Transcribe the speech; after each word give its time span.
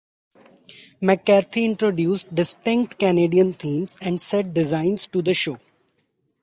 McCarthy 0.99 1.63
introduced 1.63 2.33
distinct 2.33 2.97
Canadian 2.97 3.53
themes 3.53 3.99
and 4.01 4.19
set 4.19 4.51
designs 4.51 5.05
to 5.05 5.21
the 5.21 5.35
show. 5.35 5.59